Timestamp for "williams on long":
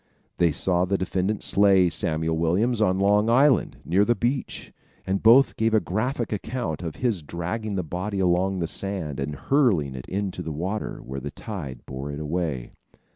2.35-3.29